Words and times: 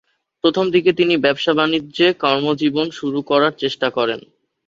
প্রথম 0.43 0.65
দিকে 0.71 0.91
তিনি 0.93 1.13
ব্যবসা-বাণিজ্যে 1.17 2.07
কর্মজীবন 2.19 2.87
শুরু 2.91 3.19
করার 3.21 3.53
চেষ্টা 3.57 3.87
করেন। 3.89 4.19